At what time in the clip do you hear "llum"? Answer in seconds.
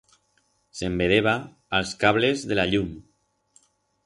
2.73-2.91